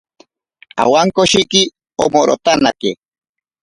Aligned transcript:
Awankoshiki 0.83 1.61
omorotanake. 2.03 2.91